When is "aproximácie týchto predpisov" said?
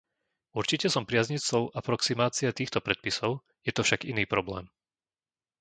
1.81-3.31